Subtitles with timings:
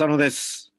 [0.00, 0.72] 浅野です。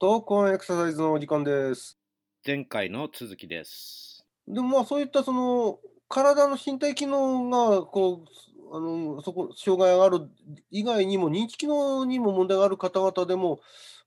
[0.00, 1.98] 闘魂エクササイズのお時間です。
[2.46, 4.24] 前回の続きです。
[4.46, 8.22] でもまあそういったその体の身体機能がこ
[8.70, 10.30] うあのそこ障害がある
[10.70, 13.58] 以外にも認知機能にも問題がある方々でも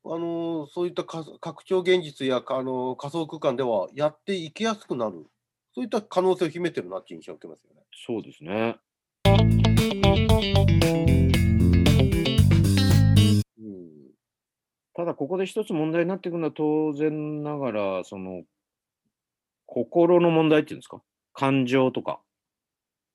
[0.05, 5.25] あのそういったか拡張現実やかあの仮想空間ではやっていきやすくなる
[5.75, 7.81] そういった可能性を秘めてるなっていう印象を受けますよね。
[8.07, 8.77] そうですね。
[14.93, 18.43] ただここで一つ問題になっていくのは当然ながら、その
[19.65, 21.01] 心の問題っていうんですか、
[21.33, 22.19] 感情とか、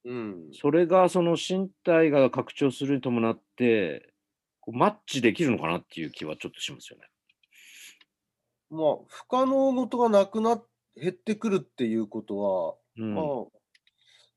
[0.04, 4.12] うんそれがその身体が拡張するに伴って、
[4.60, 7.04] こうマッチできるのかなっていう気はちょっとしますよね。
[8.70, 10.66] まあ不可能事がなくなっ
[10.96, 13.14] 減ってくるっていうことはうん。
[13.14, 13.24] まあ、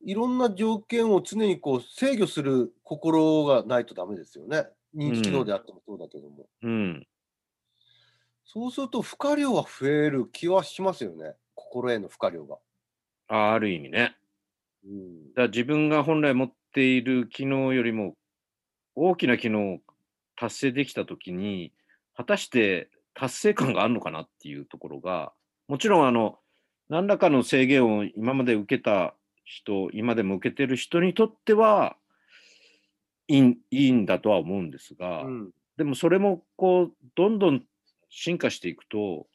[0.06, 4.66] いろんな条件を常にこう制御する心がないとダメですよね。
[4.96, 6.46] 認知機能であってもそうだけども。
[6.62, 7.08] うん。
[8.52, 11.36] そうすると負荷量が増える気はしますよね。
[11.54, 12.58] 心への負荷量が。
[13.28, 14.16] あある意味ね。
[14.84, 18.16] うんだ自分が本来持っている機能よりも
[18.96, 19.78] 大きな機能を
[20.36, 21.74] 達成できたときに、
[22.16, 25.32] 果たして達成感があるのかなっていうところが、
[25.68, 26.40] もちろんあの、
[26.90, 31.98] 何らかの制限を今まで受けた人、今でも受けてる人にとっては
[33.28, 37.64] いいんいいんだとは思うんですが、うんでもそれもこう、どんどん
[38.10, 39.28] 進化していくと、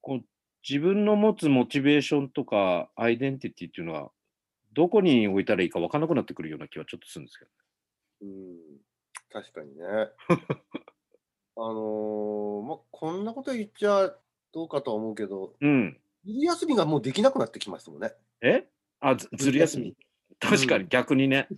[0.00, 0.24] こう
[0.68, 4.10] 自分の持つモチベーションとかアイデンティティっていうのは、
[4.74, 7.50] どこに置いたらいいか分からなくなってくるような気はちょっとするんですけど。
[8.22, 8.56] うん
[9.30, 9.84] 確かにね。
[11.56, 14.16] あのーまあ、こんなこと言っちゃ
[14.52, 16.00] どうかとは思うけど、うん。
[16.24, 18.12] 昼休みがもうできなくなってきますもんね。
[18.40, 18.68] え？
[19.00, 19.96] あ、ずずる休み。
[20.38, 21.48] 確かに逆にね、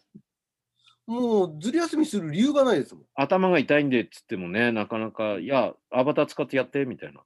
[1.07, 3.05] もうずる休みする理由がないですもん。
[3.15, 7.21] 頭が痛いんでっつってもね、なかなか、いや、アバター使ってやってみたいな。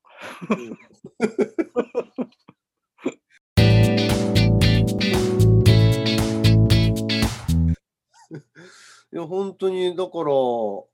[9.12, 10.88] いや、本当に、だから、あの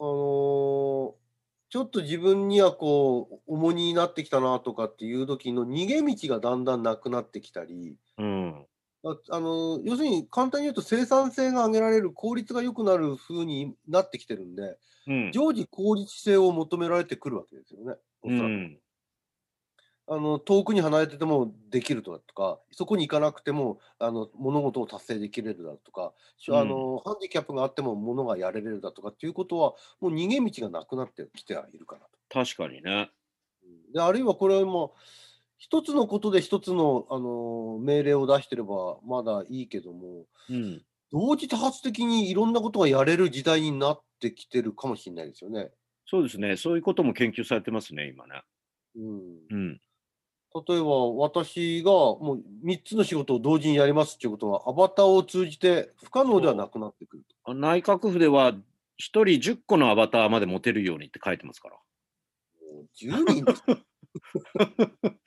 [0.00, 1.14] ー
[1.74, 8.66] ちょっと自分にはこう、重荷になってきたなとかっていう時の逃げ道がだんだんなくなってきたり、うん。
[9.04, 15.30] ああのー要するに簡単に言うと生産性が上げられる、効率が良くなる風になってきてるんで、うん。
[15.32, 17.96] 常時効率性を求められてくるわけですよね。
[18.22, 18.78] おそらくうん。
[20.06, 32.08] あの遠くに離れててもできるとか、そこに行かなくてもあの物事を達成できれるだとか、しうんあのハンディキャップがあっても物がやれるだとかっていうことは、もう逃げ道がなくなってきてはいるかなと。
[32.28, 33.10] 確かにね。
[33.94, 34.98] であるいはこれはもう、
[35.58, 40.82] 一つのことで一つの、あの命令を出してればまだいいけども、うん。
[41.12, 45.70] 同時多発的にいろんなことがやれる時代になってきてるかもしれないですよね。
[46.06, 46.56] そうですね。
[46.56, 48.42] そういうことも研究されてますね、今ね。
[48.96, 49.20] うん
[49.50, 49.80] うん。
[50.66, 57.54] 例えば私がもう3つの仕事を同時にやりますっていうことはアバターを通じて不可能ではなくなってくると。
[57.54, 58.54] 内閣府では、
[58.96, 61.76] 一人10個のアバターまで持てるようにって書いてますから。
[61.76, 63.84] もう10人。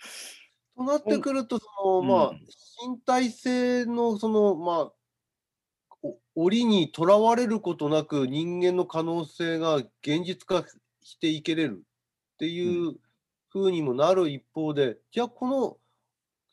[0.75, 2.47] となってくるとその、まあうん
[2.79, 4.93] 身体性のそのまあ
[6.03, 10.63] お檻にとらわれることなく人間の可能性が現実化
[11.01, 11.83] していけれる
[12.35, 12.95] っていう
[13.49, 15.77] ふうにもなる一方で、じゃあこの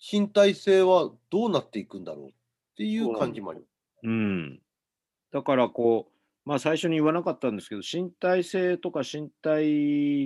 [0.00, 2.32] 身体性はどうなっていくんだろうっ
[2.76, 3.70] ていう感じもあります。
[4.04, 4.60] うん。
[5.30, 6.13] だからこう、
[6.44, 9.66] まあ最初に言わなかったんですけど、身体性とか身体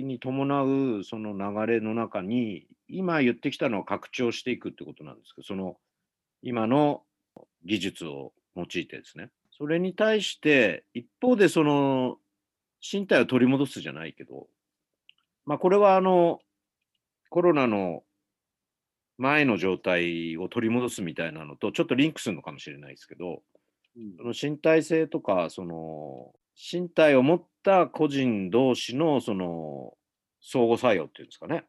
[0.03, 5.77] に伴うその流れの中に、今言ってきたのは拡張していくってことなんですけど、その
[6.41, 7.03] 今の
[7.63, 9.29] 技術を用いてですね。
[9.57, 12.17] それに対して、一方でその
[12.81, 14.47] 身体を取り戻すじゃないけど、
[15.45, 16.39] まあこれはあの
[17.29, 18.03] コロナの
[19.17, 23.41] 前の状態を取り戻すみたいなのとちょっとリンクするのかもしれないですけど、
[24.17, 29.93] その身体性とか、その身体を持った個人同士のその
[30.41, 31.65] 相互作用っていうんですかね。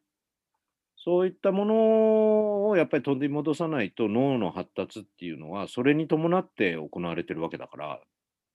[1.02, 8.00] そういったものをやっぱり取り戻さないと脳の発達っていうのはそれに伴って行われてるわけだから、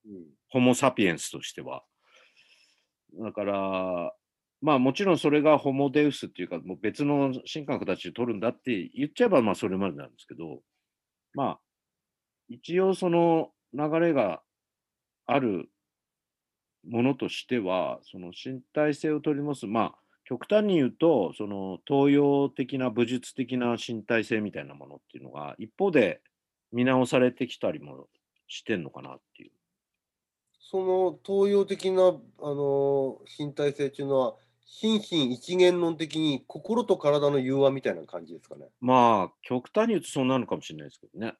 [0.05, 1.83] うんホモ・サピエンスとしては。
[3.19, 4.13] だから、
[4.61, 10.61] まあもちろんそれがホモ・デウスっていうか、もう別の進化の形で取るんだって言っちゃえばまあそれまでなんですけど、
[11.33, 11.59] まあ
[12.49, 14.41] 一応その流れが
[15.25, 15.69] ある
[16.87, 19.95] ものとしては、その身体性を取り戻す、まあ
[20.25, 26.21] 極端に言うと、その東洋的な武術的な身体性みたいなものっていうのが、一方で
[26.71, 28.07] 見直されてきたりも
[28.47, 29.51] してんのかなっていう。
[30.59, 32.09] その東洋的なあ
[32.41, 34.35] の身体性っていうのは、
[34.65, 38.65] 心身一元論的に心と体の融和みたいな感じですかね。
[38.81, 41.35] まあ、極端に言うとそうなのかもしれないですけどね。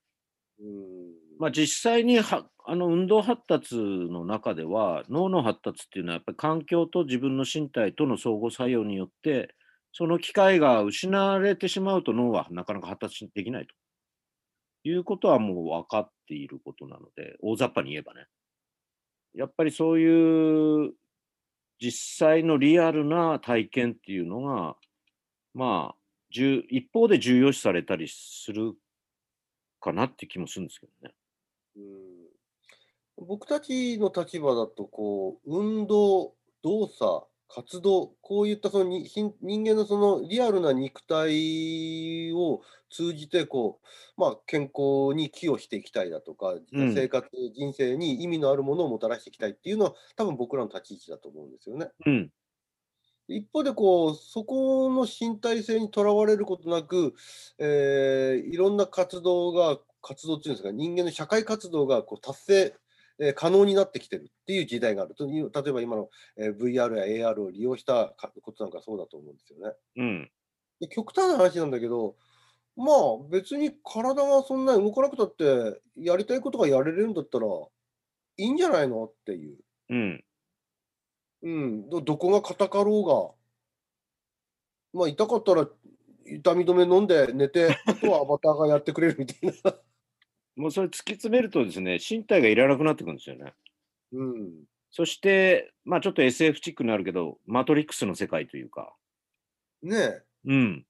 [0.59, 1.25] うん。
[1.37, 9.53] まあ、実際にはあの運動発達の中では脳の発達っていうのはやっぱり環境と自分の身体との相互作用によって
[9.91, 13.73] その機会が失われてしまうと脳はなかなか発達できないと
[14.89, 18.25] いうことはもう分かっていることなので大雑把に言えばね
[19.35, 20.93] やっぱりそういう
[21.81, 24.75] 実際のリアルな体験っていうのが
[25.53, 25.95] まあ
[26.31, 28.73] 一方で重要視されたりする
[29.79, 31.13] かなって気もするんですけどね。
[31.77, 31.80] う
[33.24, 36.33] ん、僕たちの立場だとこう運動
[36.63, 43.80] 動作活動こういったそのに人人間のそのリアルな肉体を通じてこ
[44.18, 46.94] う、まあ、健康に寄与していきたいだとか、うん。
[46.94, 51.89] 生活人生に意味のあるものをもたらしていきたいっていうのは多分僕らの立ち位置だと思うんですよね。
[52.06, 52.31] うん。
[53.28, 57.13] 一方でこうそこの身体性にとらわれることなく、
[57.57, 62.75] えーいろんな活動が活動っていうんですか人間の社会活動がこう達成、
[63.19, 69.74] えー可能になってきてるっていう時代があるという例えば今の、えー VR や AR を利用したかことなんかそうだと思うんですよね。
[69.98, 70.31] うん
[70.80, 72.16] で極端な話なんだけど
[72.75, 79.57] まあ別に体がそんなに動かなくたってやりたいことがやれるんだったらいいんじゃないのっていう。
[79.90, 80.24] うん
[81.44, 83.38] うん、どどこが硬かろ
[84.94, 85.68] うが、まあ、痛かったら
[86.25, 89.74] 痛み止め飲んで寝て、あとはアバターがやってくれるみたいな。
[90.56, 93.54] もうそれ突き詰めるとですね、身体がいらなくなってくるんですよね。
[94.13, 94.52] うん、
[94.90, 98.94] そして、まあちょっと SF チックになるけど、マトリックスの世界というか、
[99.84, 100.22] ねえ。
[100.46, 100.86] うん、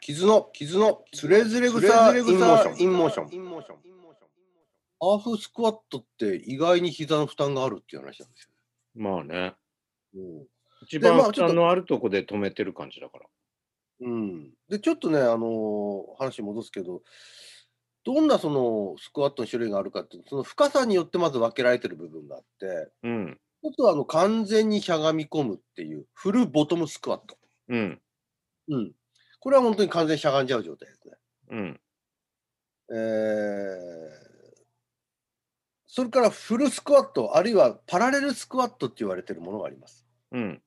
[0.00, 3.88] kizu の、 kizu の、徒然草、 in motion。in motion。
[5.00, 8.50] ハーフスクワットって意外に膝の負担があるっていう話なんです
[8.96, 9.54] まあね、よ。
[10.16, 10.46] うん
[10.82, 13.26] 一番負担のあるとこで止めてる感じだから。
[14.00, 17.02] うん、でちょっとね、あのー話戻すけど、
[18.04, 27.36] どんなそのスクワットの種類があるかっていうと、その深さによってまず分けられてる部分があって、うん、一つはあの完全にしゃがみ込むっていうフルボトムスクワット。
[27.68, 28.00] うん、
[28.68, 28.92] うん。
[29.40, 31.14] これは本当に完全にしゃがんじゃう状態ですね。
[31.50, 31.80] うん、
[32.90, 34.28] えー
[35.90, 40.06] それからフルスクワット、あるいはパラレルスクワットって言われてるものがあります。
[40.30, 40.62] うん、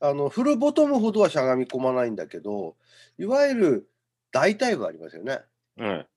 [0.00, 2.76] あのフルボトムほどはしゃがみ込まないんだけど、
[3.18, 3.90] いわゆる
[4.32, 5.40] 大腿部ありますよね。
[5.76, 6.08] はい。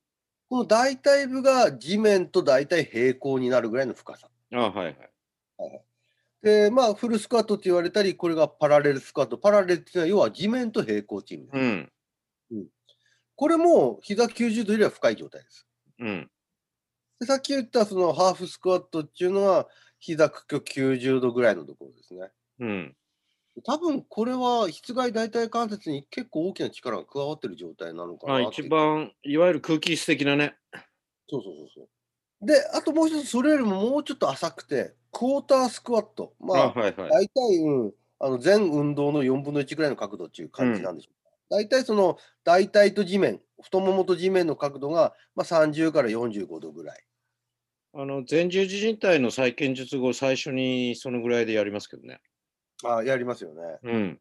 [0.49, 4.29] この大腿部が地面と大体平行になるぐらいの深さ。
[4.53, 4.95] あはいはい。
[6.41, 9.37] で、まあ、フルスクワットって言われたり、これがパラレルスクワット。
[9.37, 11.91] パラレルっていうのは、要は地面と平行っていう意味です。
[12.51, 12.67] うん、
[13.35, 15.67] これも膝90度よりは深い状態です。
[15.99, 16.29] うん、
[17.19, 19.67] でさっき言ったそのハーフスクワットっていうのは、
[19.99, 22.29] 膝屈曲90度ぐらいのところですね。
[22.59, 22.95] うん、
[23.63, 30.55] 多分これは室外大腿関節に結構大きな力が加わってる状態なのかあな一番、いわゆる空気質的なね。
[31.29, 32.45] そうそうそうそう。
[32.45, 36.33] で、あともう一つ、それよりももうちょっと浅くて、クォータースクワット。
[36.39, 37.09] まあ、はいはい。
[37.09, 41.31] 大体、うん、あの全運動の4分の1ぐらいの角度っていう感じなんでしょうか。
[41.49, 47.03] 大体その大腿と地面、太ももと地面の角度が、まあ、30から45度ぐらい。
[47.93, 52.19] あの前十字靭帯の再建術後、最初にそのぐらいでやりますけどね。
[52.83, 53.61] あやりますよね。
[53.83, 54.19] うん、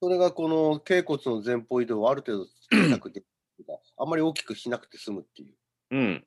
[0.00, 3.24] それがこの頸骨の前方移動をある程度小さくでき
[3.58, 5.48] るか、あんまり大きくしなくて済むっていう、
[5.92, 6.24] うん。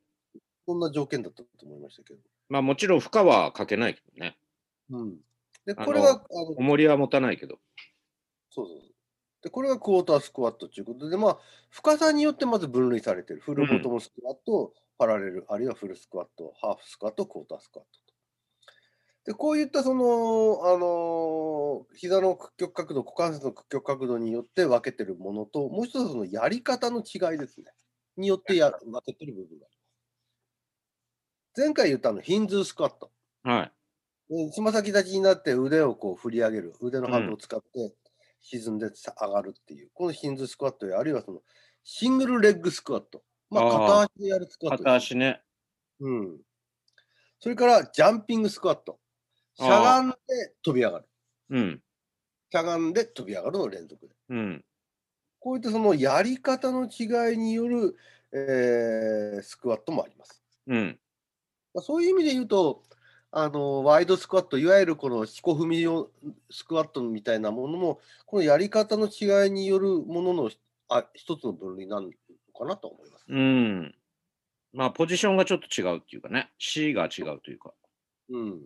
[0.66, 2.20] そんな条件だったと思いましたけど。
[2.50, 4.38] まあもちろん負荷はかけないけどね。
[4.90, 5.18] うん、
[5.66, 7.58] で、これが、あの重りは持たないけど。
[8.50, 8.96] そうそうそう。
[9.42, 11.40] で、これがクォータースクワットということで、まあ、
[11.70, 13.42] 深さによってまず分類されている。
[13.42, 18.05] フルボトムスクワット、パラレル、あるいはフルスクワット、ハーフスクワット、クォータースクワットと。
[19.26, 27.66] で、こういったその、あのー膝の屈曲角度、股関節の屈曲角度によって分けてるものと、もう一つはそのやり方の違いですね。
[28.18, 31.62] によってや分けてる部分があります。
[31.66, 33.12] 前回言ったあのヒンズースクワット。
[33.44, 33.72] は
[34.30, 34.36] い。
[34.48, 37.94] でつま先立ちになって腕をこう振り上げる、腕のハンドを使って
[38.42, 41.42] 沈んでさ上がるっていう、このヒンズスクワットや、あるいはその
[41.84, 43.24] シングルレッグスクワット。
[43.50, 44.86] まあ、あー片足でやるスクワットです。
[44.86, 45.42] 片足ね。
[46.00, 46.38] うん。
[47.40, 49.00] それからジャンピングスクワット。
[49.58, 50.16] しゃがんで
[50.64, 51.06] 飛び上がる。
[51.50, 51.82] うん、
[52.52, 54.14] しゃがんで飛び上がるの連続で。
[54.30, 54.66] うん、
[55.40, 57.96] こういったそのやり方の違いによる、
[58.34, 60.44] えースクワットもあります。
[60.68, 61.00] うん、
[61.74, 62.84] まあそういう意味で言うと、
[63.32, 66.10] あのワイドスクワット、いわゆるこの四股踏み用
[66.50, 70.52] スクワットみたいなものも、このやり方の違いによるものの
[70.90, 72.10] あ一つの分類なの
[72.58, 73.26] かなと思います。
[73.28, 73.96] うん。
[74.74, 77.74] まあ、ポジションがちょっと違うっていうかね、C が違うというか。
[78.30, 78.62] うん。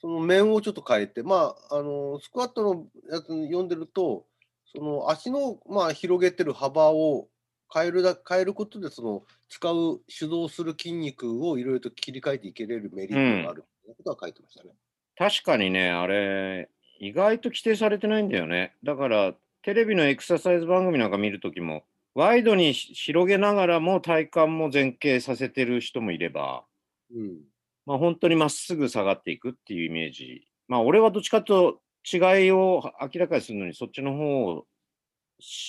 [0.00, 4.26] その面をちょっと変えて、まあ、あの、スクワットのやつ読んでると、
[4.64, 7.28] その足の、まあ、広げてる幅を
[7.72, 14.70] 変えるだ変えることで、その使う、主導する筋肉をいろいろと切り替えていけれるメリットがあるということは書いてましたね。
[15.16, 18.76] 確かにね、あれ、意外と規定されてないんだよね。
[18.82, 26.66] だから、テレビのエクササイズ番組なんか見るときも、ワイドにし広げながらも体幹も前傾させてる人もいれば、
[27.10, 27.49] うん。
[27.90, 30.46] まあ、本当にまっすぐ下がっていくっていうイメージ。
[30.68, 34.64] まあ、俺はどっちかと違いを明らかにするのにそっちの方を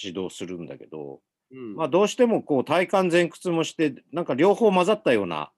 [0.04, 1.76] 指導するんだけど、うん。
[1.76, 5.52] まあ、どうしてもこう体幹前屈もして、なんか両方混ざったような、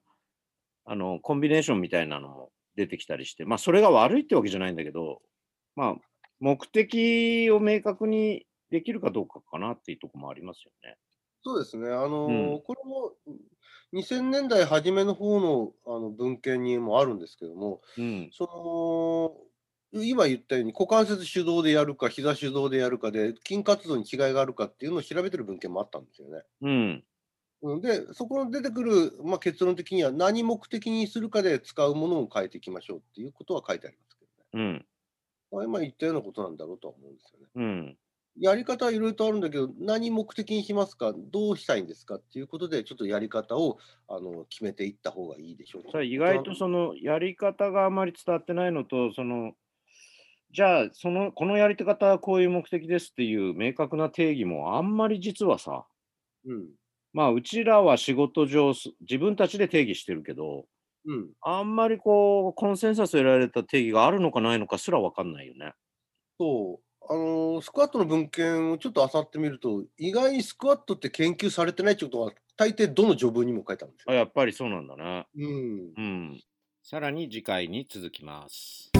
[0.86, 5.20] あの、コンビネーションみたいなのも出てきたりして、まあ、それが悪いってわけじゃないんだけど、
[5.76, 5.94] まあ、
[6.40, 10.96] 目的を明確にできるかどうかかなっていうところもありますよね。
[11.42, 11.90] そうですね。
[11.90, 13.12] あのうんこれも
[13.94, 18.30] 2000年代初めの方のあの文献にもあるんですけども、うん。
[18.32, 19.38] そ
[19.94, 26.42] の今言ったように股関節主導でやるか膝主導でやるかで筋活動に違いがあるかっていうのを調べてる文献もあったんですよね。
[26.62, 27.04] うん。
[27.62, 34.24] うんでそこの出てくる、まあ、結論的には何目的にするかで使うものを変えていきましょうっていうことは書いてありますけ
[34.58, 34.64] どね。
[34.64, 34.86] うん。
[35.52, 37.46] まあ、今言ったようなことなんだろうとは思うんですよね。
[37.54, 37.96] うん。
[38.36, 49.54] やり方はいろいろとあるんだけど、何目的にしますか、どうしたいんですかっていうことで、ちょっとやり方をあの決めていった方がいいでしょうそれ意外とそのやり方があまり伝わってないのと、その、
[50.52, 55.86] じゃあ、その、このやり方はこういう目的ですっていう明確な定義もあんまり実はさ、
[56.44, 56.74] うん。
[57.12, 60.66] まあ、うちらは仕事上す、自分たちで定義してるけど、
[61.04, 61.34] うん。
[61.42, 65.74] あんまりこう、コンセンサス得られた定義があるのかないのかすらわかんないよね。
[66.38, 66.83] そう。
[67.08, 74.18] あのースクワットの文献をちょっと漁ってみると、意外にスクワットって研究されてないってことは、大抵どの序文にも書いてあるんですあ、よ。
[74.18, 75.26] やっぱりそうなんだね。
[75.36, 75.92] うん。
[75.96, 76.42] うん。
[76.82, 78.90] さらに次回に続きます。